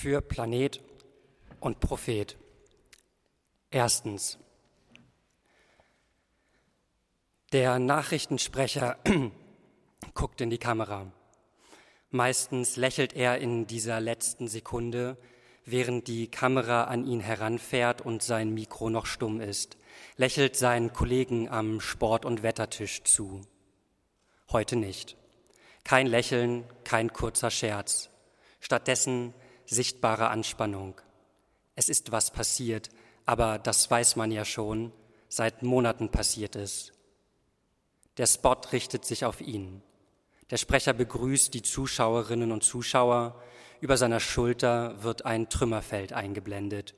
für 0.00 0.20
Planet 0.20 0.80
und 1.58 1.80
Prophet. 1.80 2.36
Erstens. 3.68 4.38
Der 7.50 7.80
Nachrichtensprecher 7.80 8.96
guckt 10.14 10.40
in 10.40 10.50
die 10.50 10.58
Kamera. 10.58 11.10
Meistens 12.10 12.76
lächelt 12.76 13.12
er 13.12 13.38
in 13.38 13.66
dieser 13.66 13.98
letzten 13.98 14.46
Sekunde, 14.46 15.16
während 15.64 16.06
die 16.06 16.30
Kamera 16.30 16.84
an 16.84 17.04
ihn 17.04 17.18
heranfährt 17.18 18.00
und 18.00 18.22
sein 18.22 18.54
Mikro 18.54 18.90
noch 18.90 19.06
stumm 19.06 19.40
ist, 19.40 19.78
lächelt 20.16 20.54
seinen 20.54 20.92
Kollegen 20.92 21.48
am 21.48 21.80
Sport- 21.80 22.24
und 22.24 22.44
Wettertisch 22.44 23.02
zu. 23.02 23.40
Heute 24.52 24.76
nicht. 24.76 25.16
Kein 25.82 26.06
Lächeln, 26.06 26.68
kein 26.84 27.12
kurzer 27.12 27.50
Scherz. 27.50 28.10
Stattdessen 28.60 29.34
sichtbare 29.68 30.28
Anspannung. 30.28 31.00
Es 31.74 31.88
ist 31.88 32.10
was 32.10 32.30
passiert, 32.30 32.88
aber 33.26 33.58
das 33.58 33.90
weiß 33.90 34.16
man 34.16 34.30
ja 34.32 34.44
schon. 34.44 34.92
Seit 35.28 35.62
Monaten 35.62 36.10
passiert 36.10 36.56
es. 36.56 36.92
Der 38.16 38.26
Spot 38.26 38.56
richtet 38.72 39.04
sich 39.04 39.24
auf 39.24 39.40
ihn. 39.40 39.82
Der 40.50 40.56
Sprecher 40.56 40.94
begrüßt 40.94 41.52
die 41.52 41.62
Zuschauerinnen 41.62 42.50
und 42.50 42.64
Zuschauer. 42.64 43.40
Über 43.80 43.96
seiner 43.96 44.18
Schulter 44.18 45.02
wird 45.02 45.26
ein 45.26 45.48
Trümmerfeld 45.50 46.12
eingeblendet. 46.12 46.94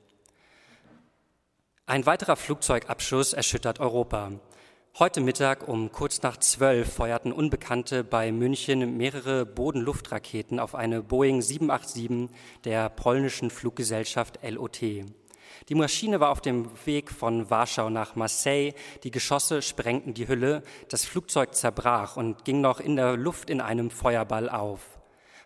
Ein 1.87 2.07
weiterer 2.07 2.37
Flugzeugabschuss 2.37 3.33
erschüttert 3.33 3.81
Europa. 3.81 4.33
Heute 4.99 5.21
Mittag 5.23 5.67
um 5.67 5.93
kurz 5.93 6.21
nach 6.21 6.37
zwölf 6.37 6.93
feuerten 6.93 7.33
Unbekannte 7.33 8.05
bei 8.05 8.33
München 8.33 8.99
mehrere 8.99 9.47
Boden-Luft-Raketen 9.47 10.59
auf 10.59 10.75
eine 10.75 11.03
Boeing 11.03 11.41
787 11.41 12.29
der 12.65 12.91
polnischen 12.91 13.51
Fluggesellschaft 13.51 14.41
LOT. 14.43 14.83
Die 14.83 15.75
Maschine 15.75 16.21
war 16.21 16.31
auf 16.31 16.43
dem 16.43 16.69
Weg 16.85 17.11
von 17.11 17.49
Warschau 17.49 17.89
nach 17.89 18.15
Marseille. 18.15 18.75
Die 19.05 19.11
Geschosse 19.11 19.63
sprengten 19.63 20.13
die 20.13 20.29
Hülle. 20.29 20.63
Das 20.89 21.05
Flugzeug 21.05 21.55
zerbrach 21.55 22.17
und 22.17 22.45
ging 22.45 22.61
noch 22.61 22.81
in 22.81 22.97
der 22.97 23.17
Luft 23.17 23.49
in 23.49 23.63
einem 23.63 23.91
Feuerball 23.91 24.51
auf. 24.51 24.99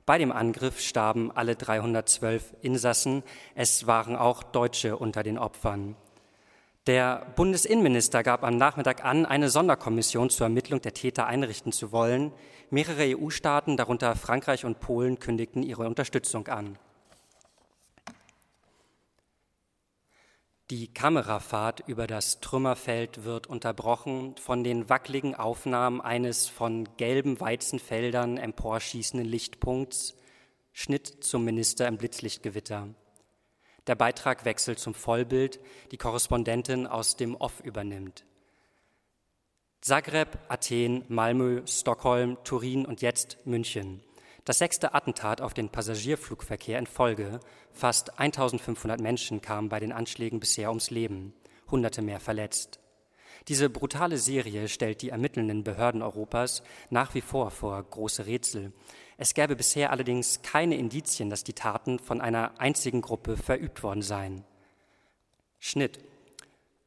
Bei 0.07 0.19
dem 0.19 0.33
Angriff 0.33 0.81
starben 0.81 1.31
alle 1.31 1.55
312 1.55 2.55
Insassen. 2.63 3.23
Es 3.55 3.87
waren 3.87 4.17
auch 4.17 4.43
Deutsche 4.43 4.97
unter 4.97 5.23
den 5.23 5.39
Opfern. 5.39 5.97
Der 6.87 7.33
Bundesinnenminister 7.37 8.23
gab 8.23 8.45
am 8.45 8.59
Nachmittag 8.59 9.07
an, 9.07 9.25
eine 9.25 9.49
Sonderkommission 9.49 10.29
zur 10.29 10.47
Ermittlung 10.47 10.83
der 10.83 10.93
Täter 10.93 11.27
einrichten 11.27 11.73
zu 11.73 11.93
wollen. 11.93 12.31
Mehrere 12.69 13.17
EU-Staaten, 13.17 13.79
darunter 13.79 14.15
Frankreich 14.17 14.67
und 14.67 14.81
Polen, 14.81 15.19
kündigten 15.19 15.63
ihre 15.63 15.87
Unterstützung 15.87 16.47
an. 16.49 16.79
Die 20.71 20.93
Kamerafahrt 20.93 21.85
über 21.87 22.07
das 22.07 22.41
Trümmerfeld 22.41 23.25
wird 23.25 23.47
unterbrochen 23.47 24.35
von 24.37 24.63
den 24.63 24.91
wackeligen 24.91 25.35
Aufnahmen 25.35 26.03
eines 26.03 26.49
von 26.49 26.87
gelben 26.99 27.41
Weizenfeldern 27.41 28.37
emporschießenden 28.37 29.27
Lichtpunkts. 29.27 30.17
Schnitt 30.73 31.25
zum 31.25 31.45
Minister 31.45 31.89
im 31.89 31.97
Blitzlichtgewitter. 31.97 32.89
Der 33.87 33.95
Beitrag 33.95 34.45
wechselt 34.45 34.79
zum 34.79 34.95
Vollbild, 34.95 35.61
die 35.91 35.99
Korrespondentin 35.99 36.87
aus 36.87 37.17
dem 37.17 37.35
Off 37.35 37.61
übernimmt. 37.61 38.25
Zagreb, 39.83 40.39
Athen, 40.49 41.05
Malmö, 41.09 41.61
Stockholm, 41.67 42.39
Turin 42.45 42.87
und 42.87 43.03
jetzt 43.03 43.37
München. 43.45 44.03
Das 44.47 44.59
sechste 44.59 44.95
Attentat 44.95 45.41
auf 45.41 45.53
den 45.53 45.69
Passagierflugverkehr 45.69 46.79
in 46.79 46.87
Folge. 46.87 47.41
Fast 47.73 48.19
1500 48.19 49.01
Menschen 49.01 49.43
kamen 49.43 49.69
bei 49.69 49.81
den 49.81 49.93
Anschlägen 49.93 50.41
bisher 50.41 50.71
ums 50.71 50.91
Leben, 50.91 51.35
Hunderte 51.71 52.01
mehr 52.01 52.21
verletzt. 52.21 52.81
Diese 53.49 53.71
brutale 53.71 54.19
Serie 54.19 54.69
stellt 54.69 55.03
die 55.03 55.11
ermittelnden 55.11 55.65
Behörden 55.65 56.03
Europas 56.03 56.63
nach 56.91 57.15
wie 57.15 57.21
vor 57.21 57.51
vor 57.51 57.83
große 57.83 58.27
Rätsel. 58.27 58.73
Es 59.17 59.35
gäbe 59.35 59.55
bisher 59.57 59.91
allerdings 59.91 60.43
keine 60.43 60.77
Indizien, 60.77 61.31
dass 61.31 61.45
die 61.45 61.53
Taten 61.53 61.99
von 61.99 62.21
einer 62.21 62.59
einzigen 62.61 63.01
Gruppe 63.01 63.37
verübt 63.37 63.83
worden 63.83 64.03
seien. 64.03 64.45
Schnitt. 65.59 65.99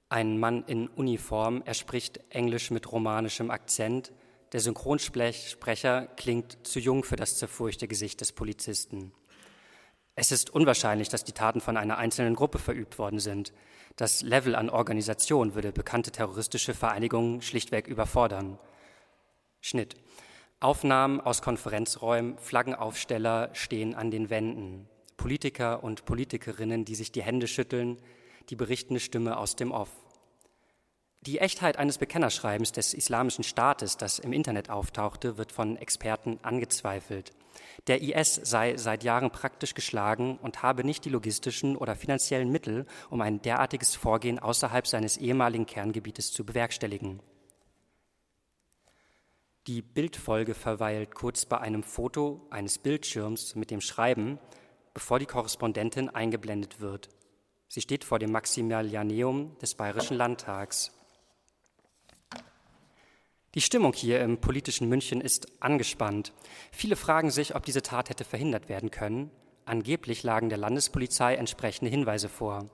Ein 0.09 0.40
Mann 0.40 0.63
in 0.68 0.88
Uniform, 0.88 1.62
er 1.66 1.74
spricht 1.74 2.22
Englisch 2.30 2.72
mit 2.72 2.90
romanischem 2.91 3.52
Akzent. 3.52 4.14
Der 4.53 4.62
Synchronsprecher 4.62 6.08
klingt 6.16 6.66
zu 6.66 6.79
jung 6.79 7.03
für 7.03 7.18
das 7.18 7.38
zerfurchte 7.38 7.90
Gesicht 7.90 8.22
des 8.22 8.31
Polizisten. 8.31 9.12
Es 10.19 10.31
ist 10.31 10.50
unwahrscheinlich, 10.50 11.09
dass 11.09 11.23
die 11.23 11.31
Taten 11.31 11.61
von 11.61 11.78
einer 11.78 12.00
einzelnen 12.00 12.35
Gruppe 12.35 12.57
verübt 12.57 12.97
worden 12.97 13.19
sind. 13.19 13.53
Das 13.97 14.23
Level 14.23 14.55
an 14.55 14.72
Organisation 14.72 15.53
würde 15.53 15.72
bekannte 15.72 16.11
terroristische 16.11 16.73
Vereinigungen 16.73 17.44
schlichtweg 17.44 17.85
überfordern. 17.85 18.57
Schnitt. 19.61 19.95
Aufnahmen 20.59 21.22
aus 21.22 21.44
Konferenzräumen, 21.44 22.39
Flaggenaufsteller 22.39 23.51
stehen 23.53 23.94
an 23.94 24.09
den 24.09 24.31
Wänden. 24.31 24.89
Politiker 25.17 25.83
und 25.83 26.05
Politikerinnen, 26.05 26.84
die 26.84 26.95
sich 26.95 27.11
die 27.11 27.22
Hände 27.22 27.47
schütteln, 27.47 28.01
die 28.49 28.55
berichtende 28.55 28.99
Stimme 28.99 29.38
aus 29.38 29.55
dem 29.55 29.72
Off. 29.72 29.91
Die 31.28 31.40
Echtheit 31.40 31.76
eines 31.76 31.98
Bekennerschreibens 31.98 32.72
des 32.72 32.94
Islamischen 32.94 33.44
Staates, 33.44 33.98
das 33.98 34.18
im 34.18 34.32
Internet 34.32 34.70
auftauchte, 34.70 35.38
wird 35.38 35.52
von 35.52 35.76
Experten 35.76 36.40
angezweifelt. 36.42 37.34
Der 37.88 38.02
IS 38.02 38.36
sei 38.36 38.78
seit 38.78 39.04
Jahren 39.04 39.30
praktisch 39.30 39.74
geschlagen 39.74 40.38
und 40.38 40.64
habe 40.64 40.86
nicht 40.86 41.04
die 41.04 41.10
logistischen 41.10 41.76
oder 41.76 41.98
finanziellen 41.98 42.50
Mittel, 42.50 42.86
um 43.10 43.20
ein 43.20 43.42
derartiges 43.42 43.94
Vorgehen 43.94 44.40
außerhalb 44.40 44.88
seines 44.88 45.18
ehemaligen 45.18 45.66
Kerngebietes 45.66 46.32
zu 46.32 46.46
bewerkstelligen. 46.46 47.22
Die 49.68 49.82
Bildfolge 49.82 50.54
verweilt 50.54 51.14
kurz 51.14 51.46
bei 51.46 51.58
einem 51.58 51.84
Foto 51.84 52.48
eines 52.52 52.78
Bildschirms 52.78 53.54
mit 53.56 53.70
dem 53.70 53.82
Schreiben, 53.82 54.40
bevor 54.94 55.20
die 55.20 55.26
Korrespondentin 55.26 56.08
eingeblendet 56.08 56.80
wird. 56.80 57.09
Sie 57.68 57.82
steht 57.82 58.06
vor 58.06 58.18
dem 58.18 58.32
Maximilianeum 58.32 59.58
des 59.59 59.76
Bayerischen 59.76 60.16
Landtags. 60.16 60.97
Die 63.57 63.62
Stimmung 63.62 63.94
hier 63.94 64.22
im 64.22 64.38
politischen 64.38 64.88
München 64.88 65.19
ist 65.19 65.47
angespannt. 65.63 66.31
Viele 66.72 66.95
fragen 66.95 67.31
sich, 67.31 67.56
ob 67.56 67.66
diese 67.66 67.81
Tat 67.81 68.12
hätte 68.12 68.23
verhindert 68.23 68.69
werden 68.69 68.91
können. 68.91 69.31
Angeblich 69.66 70.22
lagen 70.22 70.50
der 70.50 70.59
Landespolizei 70.59 71.34
entsprechende 71.34 71.90
Hinweise 71.90 72.29
vor. 72.29 72.69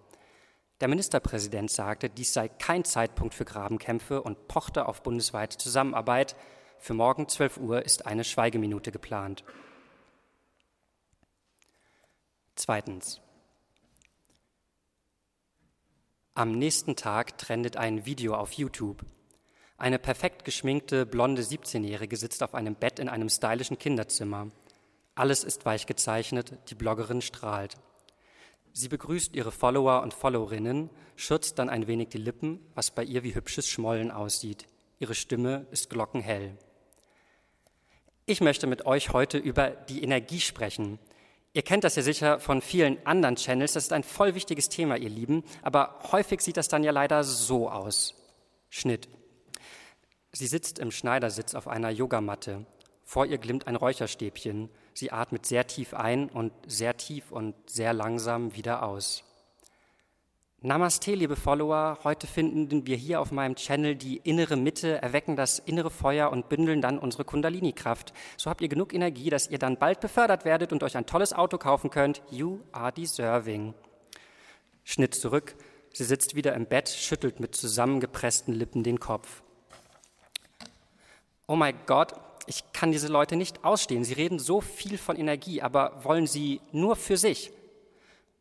Der 0.82 0.90
Ministerpräsident 0.90 1.72
sagte, 1.72 2.10
dies 2.10 2.34
sei 2.34 2.50
kein 2.50 2.84
Zeitpunkt 2.84 3.34
für 3.34 3.46
Grabenkämpfe 3.46 4.22
und 4.22 4.50
pochte 4.50 4.86
auf 4.86 5.04
bundesweite 5.04 5.58
Zusammenarbeit. 5.58 6.36
Für 6.80 6.94
morgen 6.94 7.30
12 7.30 7.60
Uhr 7.60 7.86
ist 7.86 8.06
eine 8.06 8.26
Schweigeminute 8.26 8.92
geplant. 8.92 9.46
Zweitens. 12.56 13.22
Am 16.34 16.52
nächsten 16.52 16.98
Tag 16.98 17.38
trendet 17.38 17.78
ein 17.78 18.06
Video 18.06 18.36
auf 18.36 18.52
YouTube. 18.52 19.06
Eine 19.78 20.00
perfekt 20.00 20.46
geschminkte, 20.46 21.06
blonde 21.06 21.42
17-Jährige 21.42 22.16
sitzt 22.16 22.44
auf 22.44 22.54
einem 22.54 22.76
Bett 22.76 23.00
in 23.00 23.10
einem 23.10 23.30
stylischen 23.30 23.80
Kinderzimmer. 23.80 24.52
Alles 25.16 25.44
ist 25.44 25.66
weich 25.66 25.86
gezeichnet, 25.86 26.54
die 26.70 26.76
Bloggerin 26.76 27.22
strahlt. 27.22 27.76
Sie 28.72 28.88
begrüßt 28.88 29.36
ihre 29.36 29.52
Follower 29.52 30.02
und 30.02 30.14
Followerinnen, 30.14 30.90
schürzt 31.16 31.60
dann 31.60 31.70
ein 31.70 31.86
wenig 31.88 32.10
die 32.10 32.18
Lippen, 32.18 32.60
was 32.74 32.92
bei 32.92 33.04
ihr 33.04 33.24
wie 33.24 33.36
hübsches 33.36 33.68
Schmollen 33.68 34.10
aussieht. 34.10 34.68
Ihre 35.00 35.14
Stimme 35.14 35.68
ist 35.72 35.90
glockenhell. 35.90 36.58
Ich 38.26 38.42
möchte 38.42 38.68
mit 38.68 38.86
euch 38.86 39.12
heute 39.12 39.38
über 39.38 39.70
die 39.70 40.02
Energie 40.02 40.40
sprechen. 40.40 40.98
Ihr 41.52 41.62
kennt 41.62 41.84
das 41.84 41.96
ja 41.96 42.02
sicher 42.02 42.40
von 42.40 42.62
vielen 42.62 43.06
anderen 43.06 43.36
Channels. 43.36 43.74
Das 43.74 43.84
ist 43.84 43.94
ein 43.94 44.04
voll 44.04 44.34
wichtiges 44.34 44.70
Thema, 44.70 44.98
ihr 44.98 45.10
Lieben. 45.10 45.44
Aber 45.62 46.00
häufig 46.12 46.42
sieht 46.42 46.58
das 46.58 46.68
dann 46.68 46.84
ja 46.84 46.92
leider 46.92 47.24
so 47.24 47.70
aus. 47.70 48.16
Schnitt. 48.70 49.08
Sie 50.36 50.48
sitzt 50.48 50.80
im 50.80 50.90
Schneidersitz 50.90 51.54
auf 51.54 51.68
einer 51.68 51.92
Yogamatte. 51.92 52.66
Vor 53.04 53.28
ihr 53.28 53.38
glimmt 53.38 53.68
ein 53.68 53.76
Räucherstäbchen. 53.76 54.70
Sie 54.96 55.12
atmet 55.12 55.46
sehr 55.46 55.68
tief 55.68 55.94
ein 55.94 56.28
und 56.28 56.52
sehr 56.66 56.98
tief 56.98 57.32
und 57.32 57.54
sehr 57.70 57.94
langsam 57.94 58.56
wieder 58.56 58.82
aus. 58.82 59.24
Namaste, 60.62 61.14
liebe 61.14 61.36
Follower. 61.36 62.00
Heute 62.04 62.26
finden 62.26 62.88
wir 62.88 62.96
hier 62.96 63.22
auf 63.22 63.32
meinem 63.32 63.56
Channel 63.56 63.96
die 63.96 64.18
innere 64.24 64.56
Mitte, 64.56 65.00
erwecken 65.04 65.36
das 65.36 65.60
innere 65.60 65.92
Feuer 65.92 66.32
und 66.32 66.50
bündeln 66.50 66.82
dann 66.82 66.98
unsere 66.98 67.26
Kundalini-Kraft. 67.26 68.12
So 68.36 68.50
habt 68.50 68.62
ihr 68.62 68.70
genug 68.70 68.92
Energie, 68.92 69.30
dass 69.30 69.52
ihr 69.52 69.60
dann 69.60 69.78
bald 69.78 70.00
befördert 70.00 70.46
werdet 70.46 70.72
und 70.72 70.82
euch 70.82 70.98
ein 70.98 71.06
tolles 71.06 71.34
Auto 71.34 71.60
kaufen 71.60 71.92
könnt. 71.92 72.24
You 72.32 72.62
are 72.72 72.92
deserving. 72.92 73.76
Schnitt 74.84 75.14
zurück. 75.14 75.56
Sie 75.94 76.06
sitzt 76.06 76.34
wieder 76.34 76.56
im 76.56 76.66
Bett, 76.66 76.90
schüttelt 76.90 77.40
mit 77.40 77.54
zusammengepressten 77.54 78.56
Lippen 78.56 78.82
den 78.82 79.00
Kopf 79.00 79.44
oh 81.48 81.56
mein 81.56 81.76
Gott, 81.86 82.14
ich 82.46 82.64
kann 82.74 82.92
diese 82.92 83.08
Leute 83.08 83.36
nicht 83.36 83.64
ausstehen. 83.64 84.04
Sie 84.04 84.14
reden 84.14 84.40
so 84.40 84.62
viel 84.62 84.98
von 84.98 85.16
Energie, 85.16 85.62
aber 85.62 86.04
wollen 86.04 86.28
sie 86.28 86.62
nur 86.72 86.96
für 86.96 87.18
sich. 87.18 87.52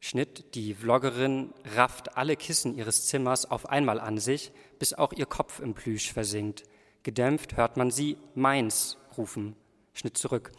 Schnitt, 0.00 0.56
die 0.56 0.74
Vloggerin 0.74 1.54
rafft 1.76 2.16
alle 2.16 2.36
Kissen 2.36 2.76
ihres 2.76 3.06
Zimmers 3.06 3.48
auf 3.48 3.68
einmal 3.68 4.00
an 4.00 4.18
sich, 4.18 4.50
bis 4.80 4.94
auch 4.94 5.12
ihr 5.12 5.26
Kopf 5.26 5.60
im 5.60 5.74
Plüsch 5.74 6.12
versinkt. 6.12 6.64
Gedämpft 7.04 7.56
hört 7.56 7.76
man 7.76 7.90
sie 7.90 8.16
meins 8.34 8.96
rufen. 9.16 9.54
Schnitt 9.92 10.18
zurück. 10.18 10.50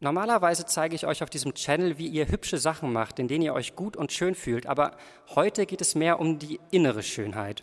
Normalerweise 0.00 0.66
zeige 0.66 0.94
ich 0.94 1.06
euch 1.06 1.22
auf 1.22 1.30
diesem 1.30 1.54
Channel, 1.54 1.98
wie 1.98 2.08
ihr 2.08 2.28
hübsche 2.28 2.58
Sachen 2.58 2.92
macht, 2.92 3.18
in 3.18 3.28
denen 3.28 3.42
ihr 3.42 3.54
euch 3.54 3.76
gut 3.76 3.96
und 3.96 4.12
schön 4.12 4.34
fühlt, 4.34 4.66
aber 4.66 4.96
heute 5.34 5.64
geht 5.64 5.80
es 5.80 5.94
mehr 5.94 6.18
um 6.20 6.38
die 6.38 6.60
innere 6.70 7.02
Schönheit. 7.02 7.62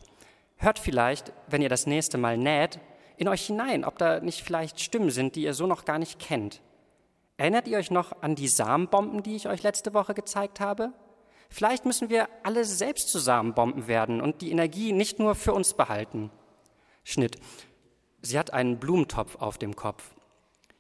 Hört 0.55 0.79
vielleicht, 0.79 1.33
wenn 1.47 1.61
ihr 1.61 1.69
das 1.69 1.85
nächste 1.85 2.17
Mal 2.17 2.37
näht, 2.37 2.79
in 3.17 3.27
euch 3.27 3.45
hinein, 3.45 3.85
ob 3.85 3.97
da 3.97 4.19
nicht 4.19 4.43
vielleicht 4.43 4.79
Stimmen 4.79 5.09
sind, 5.09 5.35
die 5.35 5.43
ihr 5.43 5.53
so 5.53 5.67
noch 5.67 5.85
gar 5.85 5.99
nicht 5.99 6.19
kennt. 6.19 6.61
Erinnert 7.37 7.67
ihr 7.67 7.77
euch 7.77 7.91
noch 7.91 8.21
an 8.21 8.35
die 8.35 8.47
Samenbomben, 8.47 9.23
die 9.23 9.35
ich 9.35 9.47
euch 9.47 9.63
letzte 9.63 9.93
Woche 9.93 10.13
gezeigt 10.13 10.59
habe? 10.59 10.93
Vielleicht 11.49 11.85
müssen 11.85 12.09
wir 12.09 12.29
alle 12.43 12.65
selbst 12.65 13.09
zu 13.09 13.19
Samenbomben 13.19 13.87
werden 13.87 14.21
und 14.21 14.41
die 14.41 14.51
Energie 14.51 14.91
nicht 14.91 15.19
nur 15.19 15.35
für 15.35 15.53
uns 15.53 15.73
behalten. 15.73 16.31
Schnitt. 17.03 17.37
Sie 18.21 18.39
hat 18.39 18.53
einen 18.53 18.79
Blumentopf 18.79 19.35
auf 19.35 19.57
dem 19.57 19.75
Kopf. 19.75 20.15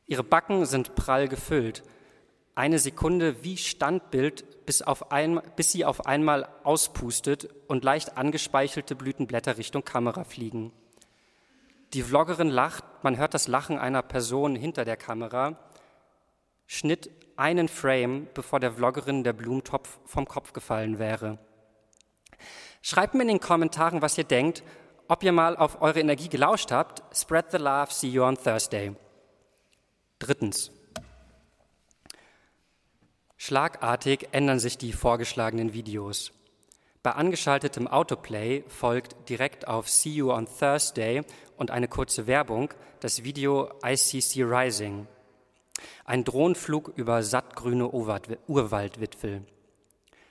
Ihre 0.05 0.23
Backen 0.23 0.65
sind 0.65 0.95
prall 0.95 1.27
gefüllt. 1.27 1.83
Eine 2.55 2.79
Sekunde 2.79 3.43
wie 3.43 3.57
Standbild, 3.57 4.65
bis, 4.65 4.81
ein, 4.81 5.41
bis 5.55 5.71
sie 5.71 5.85
auf 5.85 6.05
einmal 6.05 6.47
auspustet 6.63 7.49
und 7.67 7.83
leicht 7.83 8.17
angespeichelte 8.17 8.95
Blütenblätter 8.95 9.57
Richtung 9.57 9.83
Kamera 9.83 10.23
fliegen. 10.23 10.71
Die 11.93 12.01
Vloggerin 12.01 12.49
lacht, 12.49 12.83
man 13.03 13.17
hört 13.17 13.33
das 13.33 13.47
Lachen 13.47 13.77
einer 13.77 14.01
Person 14.01 14.55
hinter 14.55 14.83
der 14.83 14.97
Kamera 14.97 15.57
Schnitt 16.65 17.11
einen 17.35 17.67
Frame, 17.67 18.27
bevor 18.33 18.59
der 18.59 18.71
Vloggerin 18.71 19.23
der 19.23 19.33
Blumentopf 19.33 19.99
vom 20.05 20.27
Kopf 20.27 20.53
gefallen 20.53 20.97
wäre. 20.97 21.37
Schreibt 22.81 23.13
mir 23.13 23.21
in 23.21 23.27
den 23.27 23.39
Kommentaren, 23.39 24.01
was 24.01 24.17
ihr 24.17 24.23
denkt, 24.23 24.63
ob 25.07 25.23
ihr 25.23 25.31
mal 25.31 25.55
auf 25.55 25.81
eure 25.81 25.99
Energie 25.99 26.29
gelauscht 26.29 26.71
habt. 26.71 27.03
Spread 27.15 27.51
the 27.51 27.57
love, 27.57 27.91
see 27.91 28.07
you 28.07 28.23
on 28.23 28.37
Thursday. 28.37 28.95
Drittens. 30.19 30.71
Schlagartig 33.37 34.29
ändern 34.31 34.59
sich 34.59 34.77
die 34.77 34.93
vorgeschlagenen 34.93 35.73
Videos. 35.73 36.31
Bei 37.03 37.11
angeschaltetem 37.11 37.85
Autoplay 37.89 38.63
folgt 38.69 39.27
direkt 39.27 39.67
auf 39.67 39.89
See 39.89 40.11
You 40.11 40.31
on 40.31 40.47
Thursday 40.47 41.23
und 41.57 41.69
eine 41.69 41.89
kurze 41.89 42.27
Werbung 42.27 42.73
das 43.01 43.25
Video 43.25 43.69
ICC 43.85 44.43
Rising. 44.43 45.05
Ein 46.05 46.23
Drohnenflug 46.23 46.93
über 46.95 47.21
sattgrüne 47.21 47.89
Urwaldwipfel. 47.89 49.45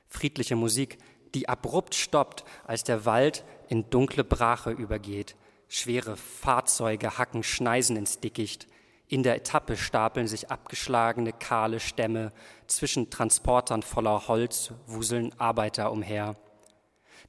Friedliche 0.09 0.57
Musik, 0.57 0.97
die 1.35 1.47
abrupt 1.47 1.95
stoppt, 1.95 2.43
als 2.65 2.85
der 2.85 3.05
Wald 3.05 3.45
in 3.69 3.91
dunkle 3.91 4.25
Brache 4.25 4.71
übergeht. 4.71 5.37
Schwere 5.69 6.17
Fahrzeuge 6.17 7.19
hacken 7.19 7.43
Schneisen 7.43 7.97
ins 7.97 8.21
Dickicht. 8.21 8.67
In 9.09 9.23
der 9.23 9.37
Etappe 9.37 9.77
stapeln 9.77 10.27
sich 10.27 10.51
abgeschlagene, 10.51 11.35
kahle 11.35 11.81
Stämme. 11.81 12.33
Zwischen 12.67 13.11
Transportern 13.11 13.83
voller 13.83 14.27
Holz 14.27 14.73
wuseln 14.87 15.39
Arbeiter 15.39 15.93
umher. 15.93 16.35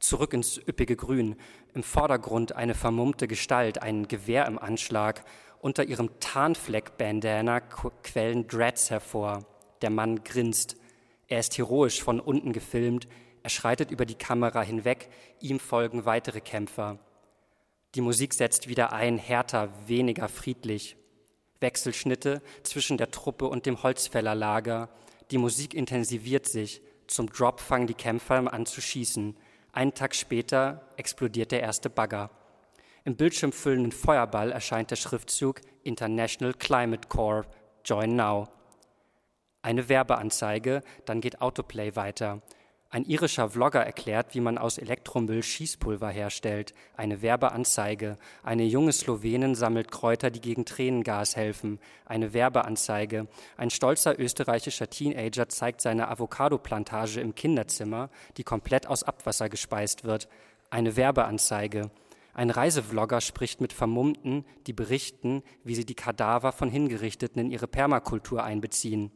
Zurück 0.03 0.33
ins 0.33 0.57
üppige 0.57 0.97
Grün. 0.97 1.37
Im 1.73 1.81
Vordergrund 1.81 2.57
eine 2.57 2.75
vermummte 2.75 3.25
Gestalt, 3.25 3.81
ein 3.81 4.05
Gewehr 4.09 4.45
im 4.47 4.59
Anschlag 4.59 5.23
unter 5.61 5.85
ihrem 5.85 6.19
Tarnfleck-Bandana 6.19 7.61
quellen 7.61 8.45
Dreads 8.45 8.89
hervor. 8.89 9.45
Der 9.81 9.89
Mann 9.89 10.25
grinst. 10.25 10.75
Er 11.29 11.39
ist 11.39 11.57
heroisch 11.57 12.03
von 12.03 12.19
unten 12.19 12.51
gefilmt. 12.51 13.07
Er 13.43 13.49
schreitet 13.49 13.91
über 13.91 14.05
die 14.05 14.17
Kamera 14.17 14.61
hinweg. 14.61 15.07
Ihm 15.39 15.57
folgen 15.57 16.03
weitere 16.03 16.41
Kämpfer. 16.41 16.99
Die 17.95 18.01
Musik 18.01 18.33
setzt 18.33 18.67
wieder 18.67 18.91
ein, 18.91 19.17
härter, 19.17 19.69
weniger 19.87 20.27
friedlich. 20.27 20.97
Wechselschnitte 21.61 22.41
zwischen 22.63 22.97
der 22.97 23.09
Truppe 23.09 23.47
und 23.47 23.65
dem 23.65 23.81
Holzfällerlager. 23.83 24.89
Die 25.31 25.37
Musik 25.37 25.73
intensiviert 25.73 26.45
sich. 26.45 26.81
Zum 27.07 27.29
Drop 27.29 27.61
fangen 27.61 27.87
die 27.87 27.93
Kämpfer 27.93 28.53
an 28.53 28.65
zu 28.65 28.81
schießen. 28.81 29.37
Einen 29.75 29.95
Tag 29.95 30.13
später 30.13 30.87
explodiert 30.97 31.51
der 31.51 31.61
erste 31.61 31.89
Bagger. 31.89 32.29
Im 33.05 33.15
bildschirmfüllenden 33.15 33.91
Feuerball 33.91 34.51
erscheint 34.51 34.91
der 34.91 34.97
Schriftzug 34.97 35.61
International 35.81 36.53
Climate 36.53 37.07
Corps 37.07 37.47
Join 37.83 38.15
Now. 38.15 38.49
Eine 39.63 39.89
Werbeanzeige, 39.89 40.83
dann 41.05 41.21
geht 41.21 41.41
Autoplay 41.41 41.95
weiter. 41.95 42.43
Ein 42.93 43.05
irischer 43.05 43.49
Vlogger 43.49 43.83
erklärt, 43.83 44.35
wie 44.35 44.39
man 44.39 44.59
aus 44.59 44.77
Elektromüll 44.77 45.41
Schießpulver 45.41 46.09
herstellt. 46.09 46.75
Eine 46.95 47.23
Werbeanzeige. 47.23 48.19
Eine 48.43 48.65
junge 48.65 48.91
Slowenin 48.91 49.55
sammelt 49.55 49.89
Kräuter, 49.89 50.29
die 50.29 50.41
gegen 50.41 50.63
Tränengas 50.63 51.35
helfen. 51.35 51.79
Eine 52.05 52.33
Werbeanzeige. 52.33 53.27
Ein 53.57 53.71
stolzer 53.71 54.19
österreichischer 54.19 54.91
Teenager 54.91 55.49
zeigt 55.49 55.81
seine 55.81 56.07
Avocado-Plantage 56.07 57.19
im 57.19 57.33
Kinderzimmer, 57.33 58.11
die 58.37 58.43
komplett 58.43 58.85
aus 58.85 59.01
Abwasser 59.01 59.49
gespeist 59.49 60.03
wird. 60.03 60.29
Eine 60.69 60.95
Werbeanzeige. 60.95 61.89
Ein 62.35 62.51
Reisevlogger 62.51 63.21
spricht 63.21 63.59
mit 63.59 63.73
Vermummten, 63.73 64.45
die 64.67 64.73
berichten, 64.73 65.41
wie 65.63 65.73
sie 65.73 65.85
die 65.87 65.95
Kadaver 65.95 66.51
von 66.51 66.69
Hingerichteten 66.69 67.41
in 67.41 67.49
ihre 67.49 67.67
Permakultur 67.67 68.43
einbeziehen. 68.43 69.11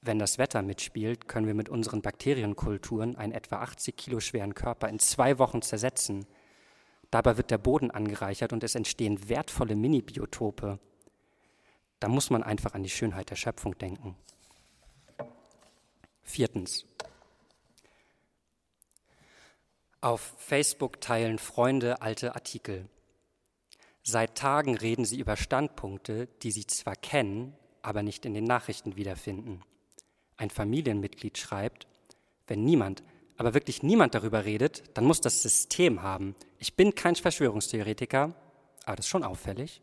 Wenn 0.00 0.18
das 0.18 0.38
Wetter 0.38 0.62
mitspielt, 0.62 1.26
können 1.26 1.46
wir 1.46 1.54
mit 1.54 1.68
unseren 1.68 2.02
Bakterienkulturen 2.02 3.16
einen 3.16 3.32
etwa 3.32 3.56
80 3.56 3.96
Kilo 3.96 4.20
schweren 4.20 4.54
Körper 4.54 4.88
in 4.88 4.98
zwei 4.98 5.38
Wochen 5.38 5.60
zersetzen. 5.60 6.26
Dabei 7.10 7.36
wird 7.36 7.50
der 7.50 7.58
Boden 7.58 7.90
angereichert 7.90 8.52
und 8.52 8.62
es 8.62 8.74
entstehen 8.74 9.28
wertvolle 9.28 9.74
Mini-Biotope. 9.74 10.78
Da 12.00 12.08
muss 12.08 12.30
man 12.30 12.44
einfach 12.44 12.74
an 12.74 12.84
die 12.84 12.90
Schönheit 12.90 13.30
der 13.30 13.36
Schöpfung 13.36 13.76
denken. 13.76 14.14
Viertens. 16.22 16.84
Auf 20.00 20.34
Facebook 20.38 21.00
teilen 21.00 21.38
Freunde 21.38 22.02
alte 22.02 22.36
Artikel. 22.36 22.88
Seit 24.04 24.36
Tagen 24.36 24.76
reden 24.76 25.04
sie 25.04 25.18
über 25.18 25.36
Standpunkte, 25.36 26.28
die 26.42 26.52
sie 26.52 26.66
zwar 26.66 26.94
kennen, 26.94 27.56
aber 27.82 28.04
nicht 28.04 28.24
in 28.24 28.34
den 28.34 28.44
Nachrichten 28.44 28.94
wiederfinden. 28.94 29.64
Ein 30.38 30.48
Familienmitglied 30.48 31.36
schreibt, 31.36 31.86
wenn 32.46 32.64
niemand, 32.64 33.02
aber 33.36 33.54
wirklich 33.54 33.82
niemand 33.82 34.14
darüber 34.14 34.44
redet, 34.44 34.84
dann 34.94 35.04
muss 35.04 35.20
das 35.20 35.42
System 35.42 36.02
haben. 36.02 36.34
Ich 36.58 36.74
bin 36.74 36.94
kein 36.94 37.14
Verschwörungstheoretiker, 37.14 38.34
aber 38.84 38.96
das 38.96 39.06
ist 39.06 39.10
schon 39.10 39.24
auffällig. 39.24 39.82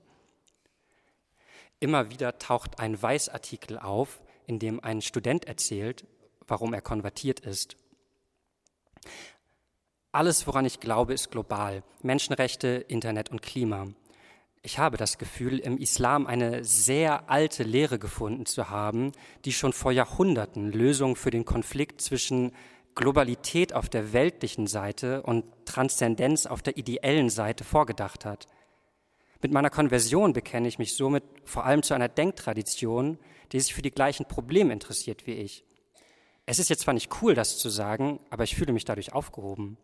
Immer 1.79 2.09
wieder 2.09 2.39
taucht 2.39 2.79
ein 2.79 2.99
Weißartikel 2.99 3.77
auf, 3.77 4.21
in 4.47 4.57
dem 4.59 4.83
ein 4.83 5.01
Student 5.01 5.45
erzählt, 5.45 6.05
warum 6.47 6.73
er 6.73 6.81
konvertiert 6.81 7.41
ist. 7.41 7.75
Alles, 10.11 10.47
woran 10.47 10.65
ich 10.65 10.79
glaube, 10.79 11.13
ist 11.13 11.31
global. 11.31 11.83
Menschenrechte, 12.01 12.67
Internet 12.87 13.29
und 13.29 13.41
Klima. 13.41 13.87
Ich 14.65 14.79
habe 14.79 14.97
das 14.97 15.19
Gefühl, 15.19 15.59
im 15.59 15.77
Islam 15.77 16.25
eine 16.25 16.63
sehr 16.63 17.29
alte 17.29 17.61
Lehre 17.61 17.99
gefunden 17.99 18.47
zu 18.47 18.71
haben, 18.71 19.11
die 19.45 19.53
schon 19.53 19.73
vor 19.73 19.91
Jahrhunderten 19.91 20.71
Lösungen 20.71 21.15
für 21.15 21.29
den 21.29 21.45
Konflikt 21.45 22.01
zwischen 22.01 22.51
Globalität 22.95 23.73
auf 23.73 23.89
der 23.89 24.11
weltlichen 24.11 24.65
Seite 24.65 25.21
und 25.21 25.45
Transzendenz 25.65 26.47
auf 26.47 26.63
der 26.63 26.77
ideellen 26.77 27.29
Seite 27.29 27.63
vorgedacht 27.63 28.25
hat. 28.25 28.47
Mit 29.39 29.51
meiner 29.51 29.69
Konversion 29.69 30.33
bekenne 30.33 30.67
ich 30.67 30.79
mich 30.79 30.95
somit 30.95 31.23
vor 31.43 31.65
allem 31.65 31.83
zu 31.83 31.93
einer 31.93 32.09
Denktradition, 32.09 33.19
die 33.51 33.59
sich 33.59 33.75
für 33.75 33.83
die 33.83 33.91
gleichen 33.91 34.25
Probleme 34.25 34.73
interessiert 34.73 35.27
wie 35.27 35.33
ich. 35.33 35.63
Es 36.47 36.57
ist 36.57 36.71
jetzt 36.71 36.81
zwar 36.81 36.95
nicht 36.95 37.21
cool, 37.21 37.35
das 37.35 37.59
zu 37.59 37.69
sagen, 37.69 38.19
aber 38.31 38.45
ich 38.45 38.55
fühle 38.55 38.73
mich 38.73 38.85
dadurch 38.85 39.13
aufgehoben. 39.13 39.77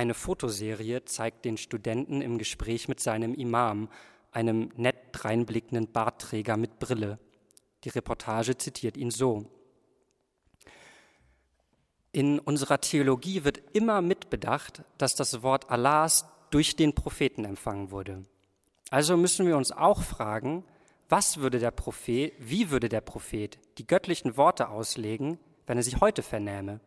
Eine 0.00 0.14
Fotoserie 0.14 1.04
zeigt 1.04 1.44
den 1.44 1.58
Studenten 1.58 2.22
im 2.22 2.38
Gespräch 2.38 2.88
mit 2.88 3.00
seinem 3.00 3.34
Imam, 3.34 3.90
einem 4.32 4.70
nett 4.74 4.96
dreinblickenden 5.12 5.92
Bartträger 5.92 6.56
mit 6.56 6.78
Brille. 6.78 7.18
Die 7.84 7.90
Reportage 7.90 8.56
zitiert 8.56 8.96
ihn 8.96 9.10
so. 9.10 9.50
In 12.12 12.38
unserer 12.38 12.80
Theologie 12.80 13.44
wird 13.44 13.60
immer 13.74 14.00
mitbedacht, 14.00 14.84
dass 14.96 15.16
das 15.16 15.42
Wort 15.42 15.68
Allahs 15.68 16.24
durch 16.48 16.76
den 16.76 16.94
Propheten 16.94 17.44
empfangen 17.44 17.90
wurde. 17.90 18.22
Also 18.88 19.18
müssen 19.18 19.46
wir 19.46 19.58
uns 19.58 19.70
auch 19.70 20.00
fragen, 20.00 20.64
was 21.10 21.40
würde 21.40 21.58
der 21.58 21.72
Prophet, 21.72 22.32
wie 22.38 22.70
würde 22.70 22.88
der 22.88 23.02
Prophet 23.02 23.58
die 23.76 23.86
göttlichen 23.86 24.38
Worte 24.38 24.70
auslegen, 24.70 25.38
wenn 25.66 25.76
er 25.76 25.82
sie 25.82 25.96
heute 25.96 26.22
vernähme? 26.22 26.80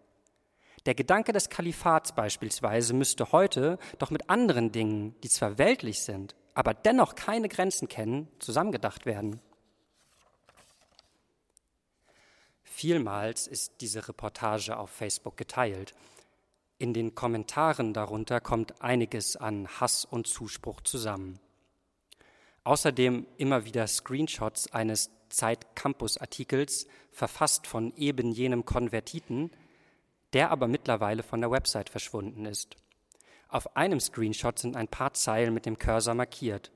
Der 0.86 0.96
Gedanke 0.96 1.32
des 1.32 1.50
Kalifats 1.50 2.14
beispielsweise 2.14 2.94
müsste 2.94 3.32
heute 3.32 3.80
doch 4.00 4.12
mit 4.12 4.30
anderen 4.30 4.72
Dingen, 4.72 5.16
die 5.22 5.30
zwar 5.30 5.58
weltlich 5.58 6.02
sind, 6.02 6.36
aber 6.54 6.74
dennoch 6.74 7.16
keine 7.16 7.48
Grenzen 7.48 7.88
kennen, 7.88 8.28
zusammengedacht 8.40 9.06
werden. 9.06 9.40
Vielmals 12.64 13.48
ist 13.48 13.76
diese 13.80 14.08
Reportage 14.10 14.78
auf 14.78 14.90
Facebook 14.90 15.38
geteilt. 15.38 15.94
In 16.80 16.94
den 16.94 17.16
Kommentaren 17.16 17.94
darunter 17.94 18.42
kommt 18.42 18.82
einiges 18.82 19.38
an 19.38 19.70
Hass 19.80 20.04
und 20.04 20.28
Zuspruch 20.28 20.82
zusammen. 20.82 21.40
Außerdem 22.66 23.26
immer 23.38 23.64
wieder 23.64 23.88
Screenshots 23.88 24.74
eines 24.74 25.12
Zeit-Campus-Artikels, 25.30 26.88
verfasst 27.12 27.68
von 27.68 27.96
eben 27.96 28.32
jenem 28.32 28.66
Konvertiten, 28.66 29.52
der 30.34 30.52
aber 30.52 30.68
mittlerweile 30.68 31.24
von 31.24 31.42
der 31.42 31.52
Website 31.52 31.90
verschwunden 31.90 32.46
ist. 32.46 32.76
Auf 33.50 33.76
einem 33.76 34.00
Screenshot 34.00 34.58
sind 34.58 34.76
ein 34.76 34.88
paar 34.88 35.14
Zeilen 35.14 35.54
mit 35.54 35.66
dem 35.66 35.78
Cursor 35.78 36.16
markiert. 36.16 36.72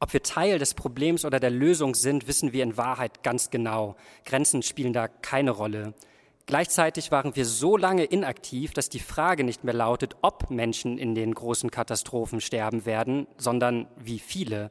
Ob 0.00 0.12
wir 0.12 0.22
Teil 0.22 0.58
des 0.58 0.74
Problems 0.74 1.24
oder 1.24 1.40
der 1.40 1.50
Lösung 1.50 1.94
sind, 1.94 2.28
wissen 2.28 2.52
wir 2.52 2.62
in 2.62 2.76
Wahrheit 2.76 3.22
ganz 3.22 3.50
genau. 3.50 3.96
Grenzen 4.24 4.62
spielen 4.62 4.92
da 4.92 5.08
keine 5.08 5.50
Rolle. 5.50 5.94
Gleichzeitig 6.46 7.10
waren 7.10 7.36
wir 7.36 7.44
so 7.44 7.76
lange 7.76 8.04
inaktiv, 8.04 8.72
dass 8.72 8.88
die 8.88 9.00
Frage 9.00 9.44
nicht 9.44 9.64
mehr 9.64 9.74
lautet, 9.74 10.16
ob 10.22 10.50
Menschen 10.50 10.96
in 10.96 11.14
den 11.14 11.34
großen 11.34 11.70
Katastrophen 11.70 12.40
sterben 12.40 12.86
werden, 12.86 13.26
sondern 13.36 13.88
wie 13.96 14.18
viele. 14.18 14.70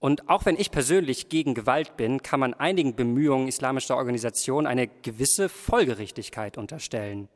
Und 0.00 0.30
auch 0.30 0.46
wenn 0.46 0.56
ich 0.58 0.70
persönlich 0.70 1.28
gegen 1.28 1.54
Gewalt 1.54 1.98
bin, 1.98 2.22
kann 2.22 2.40
man 2.40 2.54
einigen 2.54 2.96
Bemühungen 2.96 3.48
islamischer 3.48 3.96
Organisationen 3.96 4.66
eine 4.66 4.88
gewisse 4.88 5.50
Folgerichtigkeit 5.50 6.56
unterstellen. 6.56 7.28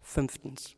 Fünftens. 0.00 0.74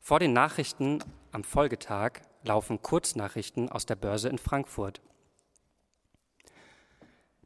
Vor 0.00 0.20
den 0.20 0.32
Nachrichten 0.32 1.04
am 1.32 1.44
Folgetag 1.44 2.22
laufen 2.42 2.80
Kurznachrichten 2.80 3.68
aus 3.68 3.84
der 3.84 3.96
Börse 3.96 4.30
in 4.30 4.38
Frankfurt. 4.38 5.02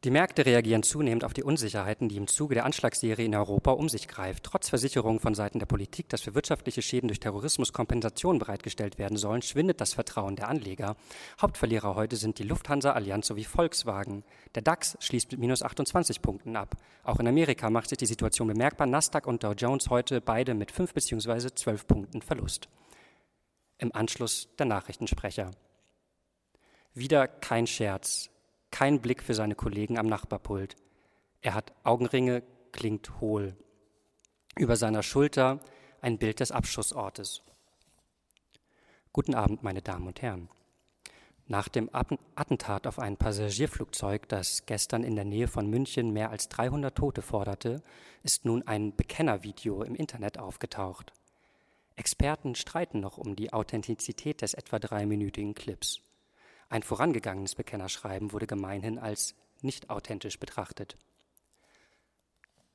Die 0.04 0.10
Märkte 0.10 0.46
reagieren 0.46 0.84
zunehmend 0.84 1.24
auf 1.24 1.34
die 1.34 1.42
Unsicherheiten, 1.42 2.08
die 2.08 2.18
im 2.18 2.28
Zuge 2.28 2.54
der 2.54 2.64
Anschlagsserie 2.64 3.24
in 3.24 3.34
Europa 3.34 3.72
um 3.72 3.88
sich 3.88 4.06
greift. 4.06 4.44
Trotz 4.44 4.68
Versicherungen 4.68 5.18
von 5.18 5.34
Seiten 5.34 5.58
der 5.58 5.66
Politik, 5.66 6.08
dass 6.08 6.22
für 6.22 6.36
wirtschaftliche 6.36 6.82
Schäden 6.82 7.08
durch 7.08 7.18
Terrorismus 7.18 7.72
Kompensationen 7.72 8.38
bereitgestellt 8.38 8.98
werden 8.98 9.16
sollen, 9.16 9.42
schwindet 9.42 9.80
das 9.80 9.94
Vertrauen 9.94 10.36
der 10.36 10.48
Anleger. 10.48 10.94
Hauptverlierer 11.40 11.96
heute 11.96 12.14
sind 12.14 12.38
die 12.38 12.44
Lufthansa, 12.44 12.92
Allianz 12.92 13.26
sowie 13.26 13.42
Volkswagen. 13.42 14.22
Der 14.54 14.62
DAX 14.62 14.96
schließt 15.00 15.32
mit 15.32 15.40
minus 15.40 15.62
28 15.62 16.22
Punkten 16.22 16.54
ab. 16.54 16.76
Auch 17.02 17.18
in 17.18 17.26
Amerika 17.26 17.68
macht 17.68 17.88
sich 17.88 17.98
die 17.98 18.06
Situation 18.06 18.46
bemerkbar. 18.46 18.86
Nasdaq 18.86 19.26
und 19.26 19.42
Dow 19.42 19.52
Jones 19.52 19.90
heute 19.90 20.20
beide 20.20 20.54
mit 20.54 20.70
5 20.70 20.94
bzw. 20.94 21.48
12 21.52 21.86
Punkten 21.88 22.22
Verlust 22.22 22.68
im 23.78 23.94
Anschluss 23.94 24.48
der 24.58 24.66
Nachrichtensprecher. 24.66 25.52
Wieder 26.94 27.28
kein 27.28 27.66
Scherz, 27.66 28.28
kein 28.70 29.00
Blick 29.00 29.22
für 29.22 29.34
seine 29.34 29.54
Kollegen 29.54 29.98
am 29.98 30.06
Nachbarpult. 30.06 30.76
Er 31.40 31.54
hat 31.54 31.72
Augenringe, 31.84 32.42
klingt 32.72 33.20
hohl. 33.20 33.56
Über 34.56 34.76
seiner 34.76 35.02
Schulter 35.02 35.60
ein 36.00 36.18
Bild 36.18 36.40
des 36.40 36.52
Abschussortes. 36.52 37.42
Guten 39.12 39.34
Abend, 39.34 39.62
meine 39.62 39.82
Damen 39.82 40.06
und 40.06 40.22
Herren. 40.22 40.48
Nach 41.46 41.68
dem 41.68 41.88
Attentat 41.92 42.86
auf 42.86 42.98
ein 42.98 43.16
Passagierflugzeug, 43.16 44.28
das 44.28 44.66
gestern 44.66 45.02
in 45.02 45.16
der 45.16 45.24
Nähe 45.24 45.48
von 45.48 45.68
München 45.68 46.12
mehr 46.12 46.30
als 46.30 46.50
300 46.50 46.94
Tote 46.94 47.22
forderte, 47.22 47.82
ist 48.22 48.44
nun 48.44 48.66
ein 48.66 48.94
Bekennervideo 48.94 49.82
im 49.82 49.94
Internet 49.94 50.38
aufgetaucht. 50.38 51.14
Experten 51.96 52.54
streiten 52.54 53.00
noch 53.00 53.16
um 53.16 53.34
die 53.34 53.52
Authentizität 53.52 54.42
des 54.42 54.52
etwa 54.52 54.78
dreiminütigen 54.78 55.54
Clips. 55.54 56.02
Ein 56.68 56.82
vorangegangenes 56.82 57.54
Bekennerschreiben 57.54 58.32
wurde 58.32 58.46
gemeinhin 58.46 58.98
als 58.98 59.34
nicht 59.62 59.90
authentisch 59.90 60.38
betrachtet. 60.38 60.96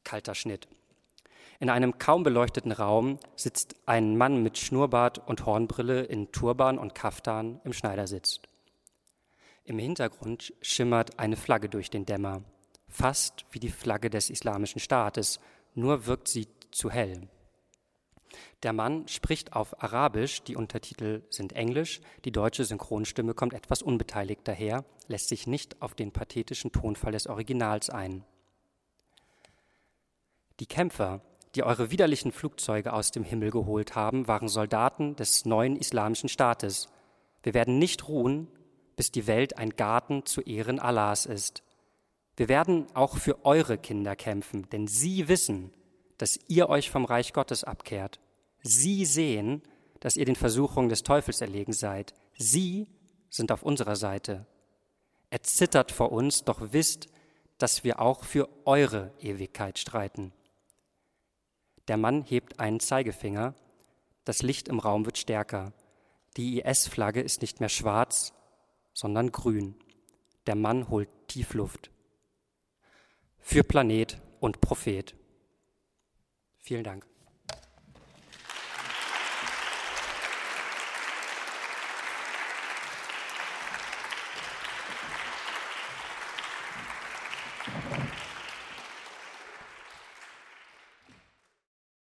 Kalter 0.04 0.36
Schnitt. 0.36 0.68
In 1.60 1.70
einem 1.70 1.98
kaum 1.98 2.24
beleuchteten 2.24 2.72
Raum 2.72 3.20
sitzt 3.36 3.76
ein 3.86 4.18
Mann 4.18 4.42
mit 4.44 4.58
Schnurrbart 4.58 5.20
und 5.20 5.46
Hornbrille 5.46 6.04
in 6.04 6.32
Turban 6.32 6.78
und 6.78 6.96
Kaftan 6.96 7.62
im 7.64 7.74
Schneidersitz. 7.74 8.42
Im 9.64 9.80
Hintergrund 9.80 10.54
schimmert 10.62 11.20
eine 11.20 11.38
Flagge 11.38 11.70
durch 11.70 11.90
den 11.90 12.06
Dämmer, 12.06 12.44
fast 12.90 13.46
wie 13.52 13.60
die 13.60 13.70
Flagge 13.70 14.10
des 14.10 14.30
Islamischen 14.30 14.82
Staates, 14.82 15.40
nur 15.74 16.06
wirkt 16.06 16.28
sie 16.28 16.48
zu 16.72 16.92
hell. 16.92 17.30
Der 18.64 18.74
Mann 18.74 19.08
spricht 19.08 19.54
auf 19.54 19.82
Arabisch, 19.84 20.44
die 20.44 20.56
Untertitel 20.56 21.24
sind 21.30 21.54
Englisch, 21.54 22.02
die 22.26 22.32
deutsche 22.32 22.66
Synchronstimme 22.66 23.34
kommt 23.34 23.54
etwas 23.54 23.82
unbeteiligt 23.82 24.42
daher, 24.46 24.86
lässt 25.08 25.30
sich 25.30 25.48
nicht 25.48 25.82
auf 25.82 25.96
den 25.96 26.12
pathetischen 26.12 26.72
Tonfall 26.72 27.12
des 27.12 27.28
Originals 27.28 27.90
ein. 27.90 28.24
Die 30.60 30.66
Kämpfer, 30.66 31.22
die 31.56 31.64
eure 31.64 31.92
widerlichen 31.92 32.32
Flugzeuge 32.32 32.94
aus 32.94 33.12
dem 33.12 33.24
Himmel 33.24 33.52
geholt 33.52 33.96
haben, 33.96 34.28
waren 34.28 34.48
Soldaten 34.48 35.16
des 35.16 35.46
neuen 35.46 35.76
islamischen 35.76 36.30
Staates. 36.30 36.90
Wir 37.42 37.54
werden 37.54 37.80
nicht 37.80 38.08
ruhen, 38.08 38.48
bis 38.96 39.12
die 39.12 39.28
Welt 39.28 39.58
ein 39.58 39.72
Garten 39.72 40.26
zu 40.26 40.42
Ehren 40.42 40.80
Allahs 40.80 41.26
ist. 41.26 41.64
Wir 42.36 42.50
werden 42.50 42.88
auch 42.96 43.18
für 43.18 43.46
eure 43.46 43.78
Kinder 43.78 44.16
kämpfen, 44.16 44.68
denn 44.72 44.88
sie 44.88 45.28
wissen, 45.28 45.72
dass 46.18 46.40
ihr 46.48 46.70
euch 46.70 46.90
vom 46.90 47.06
Reich 47.06 47.34
Gottes 47.34 47.64
abkehrt. 47.64 48.20
Sie 48.62 49.06
sehen, 49.06 49.62
dass 50.00 50.16
ihr 50.16 50.26
den 50.26 50.36
Versuchungen 50.36 50.90
des 50.90 51.04
Teufels 51.04 51.42
erlegen 51.42 51.74
seid. 51.74 52.14
Sie 52.38 52.88
sind 53.30 53.52
auf 53.52 53.64
unserer 53.64 53.96
Seite. 53.96 54.46
Er 55.30 55.44
zittert 55.44 55.92
vor 55.92 56.12
uns, 56.12 56.44
doch 56.44 56.60
wisst, 56.74 57.08
dass 57.58 57.84
wir 57.84 58.00
auch 58.00 58.24
für 58.24 58.50
eure 58.66 59.12
Ewigkeit 59.20 59.80
streiten. 59.80 60.34
Der 61.88 61.98
Mann 61.98 62.24
hebt 62.24 62.60
einen 62.60 62.80
Zeigefinger, 62.80 63.56
das 64.26 64.42
Licht 64.42 64.68
im 64.68 64.80
Raum 64.80 65.06
wird 65.06 65.18
stärker. 65.18 65.74
Die 66.38 66.62
IS-Flagge 66.62 67.22
ist 67.22 67.42
nicht 67.42 67.60
mehr 67.60 67.70
schwarz, 67.70 68.34
sondern 68.94 69.32
grün. 69.32 69.76
Der 70.48 70.56
Mann 70.56 70.90
holt 70.90 71.10
Tiefluft. 71.28 71.92
Für 73.40 73.64
Planet 73.64 74.22
und 74.40 74.62
Prophet. 74.62 75.16
Vielen 76.64 76.86
Dank. 76.86 77.13